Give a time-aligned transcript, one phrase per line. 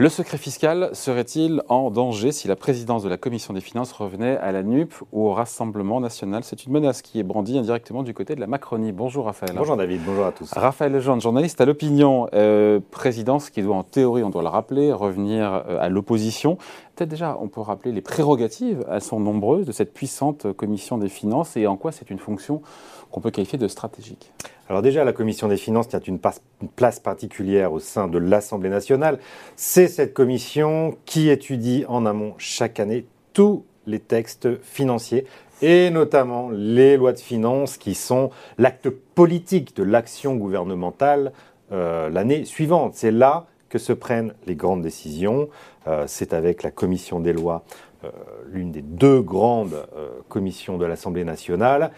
[0.00, 4.38] Le secret fiscal serait-il en danger si la présidence de la Commission des finances revenait
[4.38, 6.42] à la NUP ou au Rassemblement national?
[6.42, 8.92] C'est une menace qui est brandie indirectement du côté de la Macronie.
[8.92, 9.52] Bonjour Raphaël.
[9.54, 10.50] Bonjour David, bonjour à tous.
[10.54, 14.90] Raphaël Lejeune, journaliste à l'opinion, euh, présidence qui doit en théorie, on doit le rappeler,
[14.90, 16.56] revenir euh, à l'opposition.
[17.06, 21.56] Déjà, on peut rappeler les prérogatives, elles sont nombreuses, de cette puissante Commission des finances
[21.56, 22.60] et en quoi c'est une fonction
[23.10, 24.32] qu'on peut qualifier de stratégique?
[24.68, 29.18] Alors déjà, la Commission des finances tient une, place particulière au sein de l'Assemblée nationale.
[29.56, 35.26] C'est cette commission qui étudie en amont chaque année tous les textes financiers
[35.62, 41.32] et notamment les lois de finances qui sont l'acte politique de l'action gouvernementale
[41.72, 42.94] euh, l'année suivante.
[42.94, 45.48] C'est là que se prennent les grandes décisions.
[45.86, 47.64] Euh, c'est avec la commission des lois,
[48.04, 48.10] euh,
[48.52, 49.86] l'une des deux grandes
[50.28, 51.92] commissions de l'Assemblée nationale.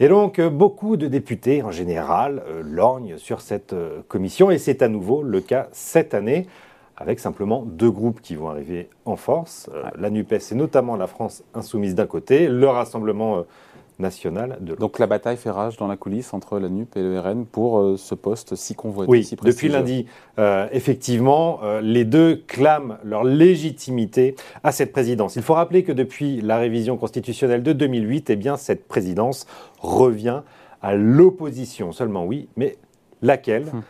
[0.00, 4.58] Et donc, euh, beaucoup de députés, en général, euh, lorgnent sur cette euh, commission, et
[4.58, 6.46] c'est à nouveau le cas cette année,
[6.96, 11.44] avec simplement deux groupes qui vont arriver en force, la NUPES et notamment la France
[11.54, 13.44] insoumise d'un côté, le Rassemblement
[13.98, 17.18] nationale de Donc la bataille fait rage dans la coulisse entre la NUP et le
[17.18, 19.10] RN pour euh, ce poste si convoité.
[19.10, 20.06] Oui, depuis lundi,
[20.38, 25.36] euh, effectivement, euh, les deux clament leur légitimité à cette présidence.
[25.36, 29.46] Il faut rappeler que depuis la révision constitutionnelle de 2008, eh bien, cette présidence
[29.80, 30.42] revient
[30.80, 31.92] à l'opposition.
[31.92, 32.76] Seulement oui, mais
[33.22, 33.66] laquelle?
[33.72, 33.82] Hum.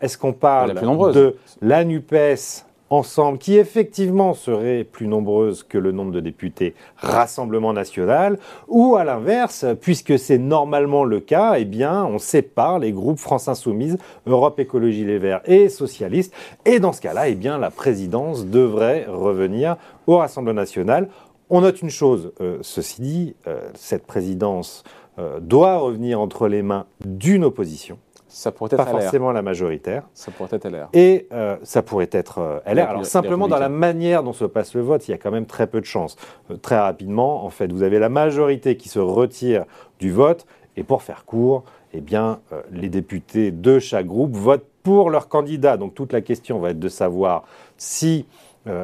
[0.00, 0.74] Est-ce qu'on parle
[1.14, 7.72] de la NUPES ensemble, qui effectivement serait plus nombreuse que le nombre de députés Rassemblement
[7.72, 13.18] national, ou à l'inverse, puisque c'est normalement le cas, eh bien, on sépare les groupes
[13.18, 16.34] France Insoumise, Europe Écologie Les Verts et Socialistes,
[16.66, 21.08] et dans ce cas-là, eh bien, la présidence devrait revenir au Rassemblement national.
[21.48, 24.84] On note une chose, euh, ceci dit, euh, cette présidence
[25.18, 27.98] euh, doit revenir entre les mains d'une opposition.
[28.32, 30.04] Ça pourrait être pas forcément la majoritaire.
[30.14, 30.88] Ça pourrait être LR.
[30.94, 32.88] Et euh, ça pourrait être euh, LR.
[32.88, 35.44] Alors simplement dans la manière dont se passe le vote, il y a quand même
[35.44, 36.16] très peu de chances.
[36.50, 39.66] Euh, très rapidement, en fait, vous avez la majorité qui se retire
[39.98, 40.46] du vote.
[40.78, 42.40] Et pour faire court, eh bien,
[42.70, 45.76] les députés de chaque groupe votent pour leur candidat.
[45.76, 47.44] Donc toute la question va être de savoir
[47.76, 48.26] si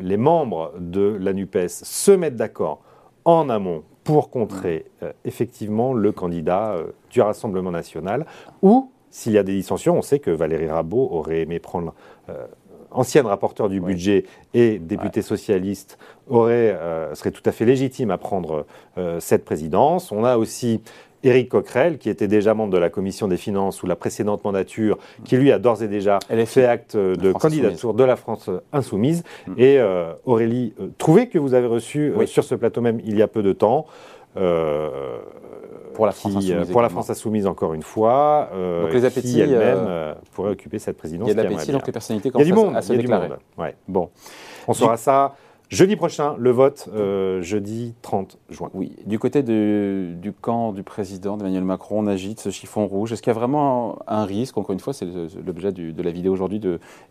[0.00, 2.80] les membres de la NUPES se mettent d'accord
[3.24, 4.84] en amont pour contrer
[5.24, 6.76] effectivement le candidat
[7.10, 8.26] du Rassemblement national
[8.62, 11.94] ou s'il y a des dissensions, on sait que Valérie Rabault aurait aimé prendre,
[12.30, 12.46] euh,
[12.90, 14.24] ancienne rapporteure du budget
[14.54, 20.12] et députée socialiste, aurait, euh, serait tout à fait légitime à prendre euh, cette présidence.
[20.12, 20.80] On a aussi
[21.24, 24.98] Éric Coquerel, qui était déjà membre de la commission des finances sous la précédente mandature,
[25.24, 29.24] qui lui a d'ores et déjà fait acte de candidature de la France insoumise.
[29.46, 29.52] Mm.
[29.58, 29.78] Et
[30.24, 33.52] Aurélie Trouvé, que vous avez reçu sur ce plateau même il y a peu de
[33.52, 33.86] temps,
[35.94, 36.70] pour la France insoumise.
[36.70, 38.50] Pour la France insoumise, encore une fois.
[38.52, 39.32] Euh, donc les appétits.
[39.32, 41.28] Qui elle-même euh, euh, pourrait occuper cette présidence.
[41.28, 42.82] Il y a de l'appétit, donc les personnalités commencent il y a du monde, à,
[42.82, 43.26] se déclarer.
[43.26, 43.40] Du monde.
[43.58, 43.76] Ouais.
[43.88, 44.10] Bon.
[44.68, 45.34] On saura ça.
[45.68, 46.90] Jeudi prochain, le vote,
[47.40, 48.68] jeudi 30 juin.
[48.74, 53.12] Oui, du côté du camp du président Emmanuel Macron, on agite ce chiffon rouge.
[53.12, 55.06] Est-ce qu'il y a vraiment un, risque Encore une fois, c'est
[55.46, 56.60] l'objet de la vidéo aujourd'hui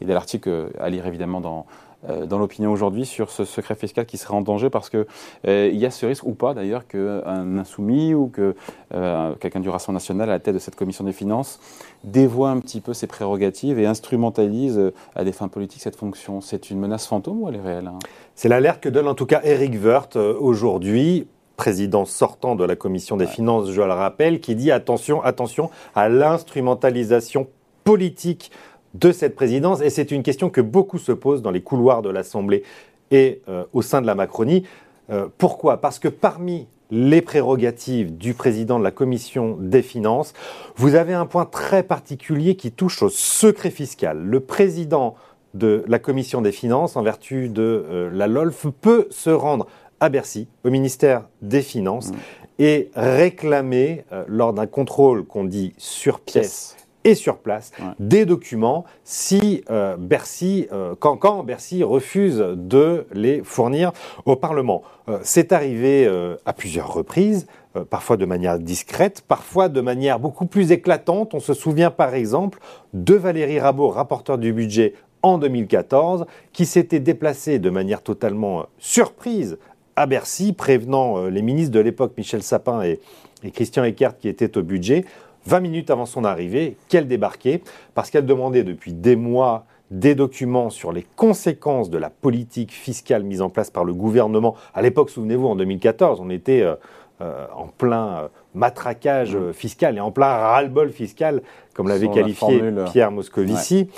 [0.00, 4.06] et de l'article à lire évidemment dans, euh, dans l'opinion aujourd'hui sur ce secret fiscal
[4.06, 5.04] qui serait en danger parce qu'il
[5.46, 8.54] euh, il y a ce risque ou pas d'ailleurs qu'un insoumis ou que
[8.94, 11.60] euh, quelqu'un du Rassemblement national à la tête de cette commission des finances
[12.04, 16.40] dévoie un petit peu ses prérogatives et instrumentalise à des fins politiques cette fonction.
[16.40, 17.98] C'est une menace fantôme ou elle est réelle hein?
[18.34, 21.26] C'est l'alerte que donne en tout cas Eric Woerth aujourd'hui
[21.60, 26.08] président sortant de la commission des finances, je le rappelle, qui dit attention, attention à
[26.08, 27.48] l'instrumentalisation
[27.84, 28.50] politique
[28.94, 29.80] de cette présidence.
[29.80, 32.62] Et c'est une question que beaucoup se posent dans les couloirs de l'Assemblée
[33.10, 34.64] et euh, au sein de la Macronie.
[35.10, 35.80] Euh, pourquoi?
[35.80, 40.32] Parce que parmi les prérogatives du président de la commission des finances,
[40.76, 44.18] vous avez un point très particulier qui touche au secret fiscal.
[44.18, 45.14] Le président
[45.54, 49.66] de la commission des finances, en vertu de euh, la LOLF, peut se rendre
[50.00, 52.14] à Bercy, au ministère des Finances, mmh.
[52.60, 59.64] et réclamer, lors d'un contrôle qu'on dit sur pièce, et sur place des documents si
[59.70, 63.92] euh, Bercy, euh, quand, quand, Bercy refuse de les fournir
[64.24, 64.82] au Parlement.
[65.08, 66.08] Euh, c'est arrivé
[66.44, 67.46] à plusieurs reprises,
[67.88, 71.34] parfois de manière discrète, parfois de manière beaucoup plus éclatante.
[71.34, 72.58] On se souvient par exemple
[72.94, 79.58] de Valérie Rabault, rapporteur du budget en 2014, qui s'était déplacée de manière totalement surprise
[79.96, 83.00] à Bercy, prévenant les ministres de l'époque, Michel Sapin et,
[83.42, 85.04] et Christian Eckert, qui étaient au budget,
[85.46, 87.62] 20 minutes avant son arrivée, qu'elle débarquait,
[87.94, 93.24] parce qu'elle demandait depuis des mois des documents sur les conséquences de la politique fiscale
[93.24, 94.54] mise en place par le gouvernement.
[94.72, 99.52] À l'époque, souvenez-vous, en 2014, on était euh, en plein matraquage mmh.
[99.52, 101.42] fiscal et en plein ras-le-bol fiscal,
[101.74, 102.62] comme l'avait qualifié
[102.92, 103.88] Pierre Moscovici.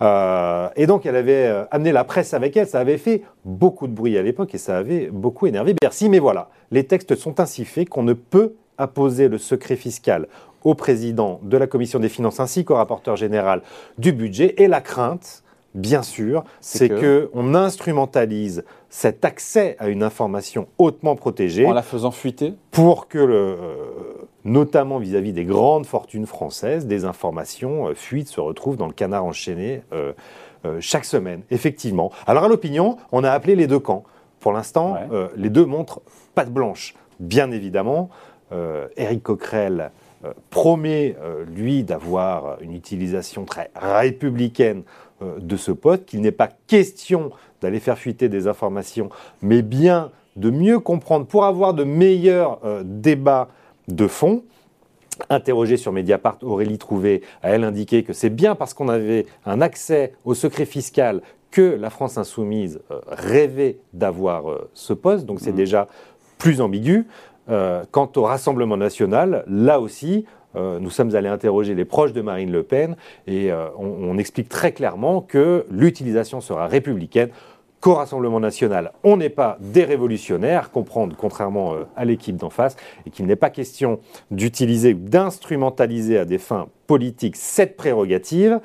[0.00, 2.68] et donc, elle avait amené la presse avec elle.
[2.68, 6.08] Ça avait fait beaucoup de bruit à l'époque et ça avait beaucoup énervé Bercy.
[6.08, 10.26] Mais voilà, les textes sont ainsi faits qu'on ne peut apposer le secret fiscal
[10.64, 13.62] au président de la commission des finances ainsi qu'au rapporteur général
[13.98, 14.54] du budget.
[14.58, 15.42] Et la crainte,
[15.74, 21.66] bien sûr, c'est qu'on instrumentalise cet accès à une information hautement protégée.
[21.66, 23.56] En la faisant fuiter Pour que, le,
[24.44, 29.24] notamment vis-à-vis des grandes fortunes françaises, des informations euh, fuites se retrouvent dans le canard
[29.24, 30.12] enchaîné euh,
[30.64, 32.10] euh, chaque semaine, effectivement.
[32.26, 34.04] Alors à l'opinion, on a appelé les deux camps.
[34.40, 34.96] Pour l'instant,
[35.36, 36.00] les deux montrent
[36.34, 36.94] patte blanche.
[37.18, 38.08] Bien évidemment,
[38.96, 39.90] Éric Coquerel
[40.22, 44.82] euh, promet, euh, lui, d'avoir une utilisation très républicaine
[45.22, 47.30] euh, de ce poste, qu'il n'est pas question
[47.62, 49.08] d'aller faire fuiter des informations,
[49.40, 53.48] mais bien de mieux comprendre pour avoir de meilleurs débats
[53.88, 54.44] de fond.
[55.30, 59.62] Interrogée sur Mediapart, Aurélie Trouvé a elle indiqué que c'est bien parce qu'on avait un
[59.62, 65.56] accès au secret fiscal que la France insoumise rêvait d'avoir ce poste, donc c'est mmh.
[65.56, 65.88] déjà
[66.38, 67.06] plus ambigu.
[67.50, 70.24] Euh, quant au Rassemblement national, là aussi,
[70.56, 74.48] euh, nous sommes allés interroger les proches de Marine Le Pen et euh, on, explique
[74.48, 77.30] très clairement que l'utilisation sera républicaine.
[77.80, 82.76] Qu'au Rassemblement national, on n'est pas des révolutionnaires, comprendre contrairement à l'équipe d'en face,
[83.06, 84.00] et qu'il n'est pas question
[84.30, 88.60] d'utiliser ou d'instrumentaliser à des fins politiques cette prérogative.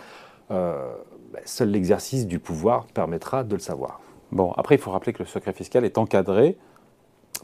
[0.50, 4.02] Ben, seul l'exercice du pouvoir permettra de le savoir.
[4.34, 6.58] Bon, après, il faut rappeler que le secret fiscal est encadré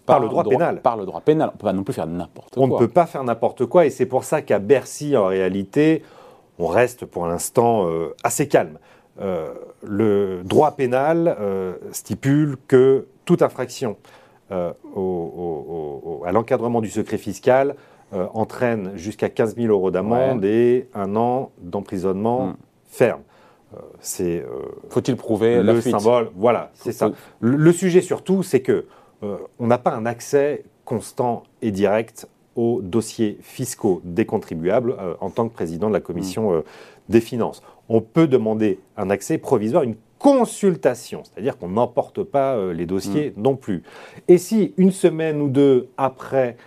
[0.06, 0.82] par, le droit, pénal.
[0.82, 1.50] Par le droit pénal.
[1.50, 2.64] On ne peut pas non plus faire n'importe quoi.
[2.64, 6.04] On ne peut pas faire n'importe quoi et c'est pour ça qu'à Bercy, en réalité,
[6.60, 8.78] on reste pour l'instant euh, assez calme.
[9.20, 9.54] Euh,
[9.84, 13.98] le droit pénal euh, stipule que toute infraction
[14.96, 17.76] au, à l'encadrement du secret fiscal
[18.12, 22.56] entraîne jusqu'à 15 000 euros d'amende et un an d'emprisonnement hmm.
[22.90, 23.22] ferme.
[24.02, 24.46] c'est
[24.90, 27.12] faut-il prouver le symbole Voilà, c'est ça.
[27.40, 28.88] le, sujet surtout, c'est que
[29.22, 35.30] on n'a pas un accès constant et direct aux dossiers fiscaux des contribuables euh, en
[35.30, 36.56] tant que président de la commission mm.
[36.56, 36.62] euh,
[37.10, 37.62] des finances.
[37.88, 43.42] On peut demander un accès provisoire, une consultation, c'est-à-dire qu'on n'emporte pas les dossiers mm.
[43.42, 43.84] non plus.
[44.28, 46.58] Et si une semaine ou deux après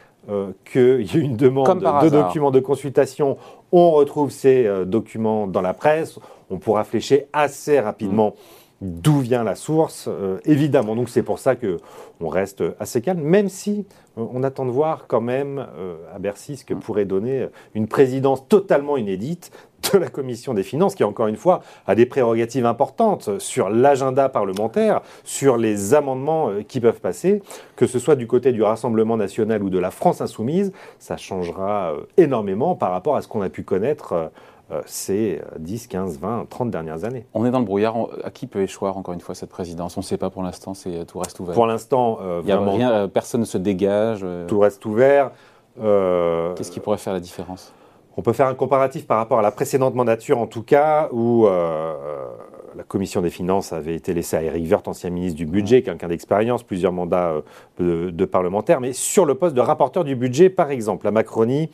[0.64, 3.36] qu'il y ait une demande de documents de consultation,
[3.72, 6.18] on retrouve ces documents dans la presse,
[6.48, 8.30] on pourra flécher assez rapidement.
[8.30, 10.94] Mm d'où vient la source, euh, évidemment.
[10.94, 11.78] Donc c'est pour ça que
[12.20, 13.86] on reste assez calme, même si
[14.18, 17.88] euh, on attend de voir quand même euh, à Bercy ce que pourrait donner une
[17.88, 19.50] présidence totalement inédite
[19.92, 24.28] de la commission des finances, qui encore une fois a des prérogatives importantes sur l'agenda
[24.28, 27.42] parlementaire, sur les amendements qui peuvent passer,
[27.76, 31.92] que ce soit du côté du Rassemblement national ou de la France insoumise, ça changera
[32.16, 34.30] énormément par rapport à ce qu'on a pu connaître
[34.86, 37.26] ces 10, 15, 20, 30 dernières années.
[37.34, 37.96] On est dans le brouillard.
[38.22, 39.96] À qui peut échoir, encore une fois, cette présidence?
[39.96, 40.72] On ne sait pas pour l'instant,
[41.06, 41.54] tout reste ouvert.
[41.54, 44.24] Pour l'instant, euh, rien, euh, personne ne se dégage.
[44.48, 45.30] Tout reste ouvert.
[45.76, 47.72] Qu'est-ce qui pourrait faire la différence?
[48.16, 51.46] On peut faire un comparatif par rapport à la précédente mandature, en tout cas, où
[52.76, 56.08] la commission des finances avait été laissée à Eric Woerth, ancien ministre du budget, quelqu'un
[56.08, 57.34] d'expérience, plusieurs mandats
[57.78, 61.70] de, de, parlementaires, mais sur le poste de rapporteur du budget, par exemple, la Macronie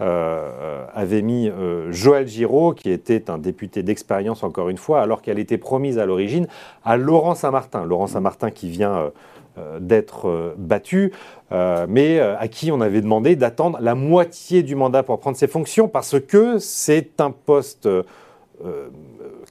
[0.00, 5.22] euh, avait mis euh, Joël Giraud, qui était un député d'expérience encore une fois, alors
[5.22, 6.48] qu'elle était promise à l'origine
[6.84, 7.84] à Laurent Saint-Martin.
[7.84, 9.12] Laurent Saint-Martin qui vient
[9.56, 11.12] euh, d'être battu,
[11.88, 15.86] mais à qui on avait demandé d'attendre la moitié du mandat pour prendre ses fonctions,
[15.86, 17.88] parce que c'est un poste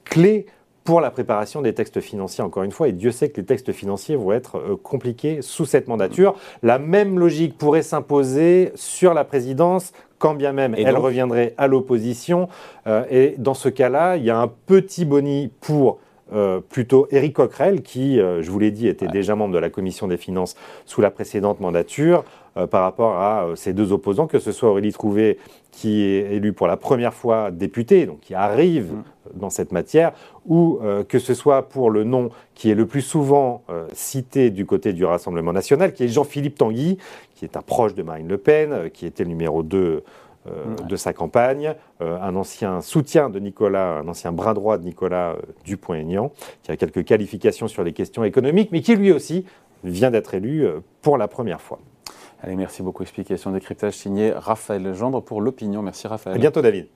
[0.04, 0.44] clé
[0.84, 3.72] pour la préparation des textes financiers, encore une fois, et Dieu sait que les textes
[3.72, 6.34] financiers vont être euh, compliqués sous cette mandature.
[6.62, 12.48] La même logique pourrait s'imposer sur la présidence, quand bien même elle reviendrait à l'opposition.
[12.86, 15.98] Euh, et dans ce cas-là, il y a un petit boni pour
[16.34, 20.06] euh, plutôt Éric Coquerel, qui, je vous l'ai dit, était déjà membre de la commission
[20.06, 22.24] des finances sous la précédente mandature,
[22.70, 25.38] par rapport à ces deux opposants, que ce soit Aurélie Trouvé,
[25.72, 29.02] qui est élue pour la première fois députée, donc qui arrive mm
[29.36, 30.12] dans cette matière,
[30.46, 34.50] ou euh, que ce soit pour le nom qui est le plus souvent euh, cité
[34.50, 36.98] du côté du Rassemblement national, qui est Jean-Philippe Tanguy,
[37.34, 40.02] qui est un proche de Marine Le Pen, euh, qui était le numéro 2
[40.86, 46.32] de sa campagne, un ancien soutien de Nicolas, un ancien bras droit de Nicolas Dupont-Aignan,
[46.62, 49.46] qui a quelques qualifications sur les questions économiques, mais qui lui aussi
[49.84, 50.66] vient d'être élu
[51.00, 51.78] pour la première fois.
[52.42, 53.04] Allez, merci beaucoup.
[53.04, 55.80] Explication décryptage signé Raphaël Gendre pour l'opinion.
[55.80, 56.36] Merci Raphaël.
[56.36, 56.88] À bientôt David.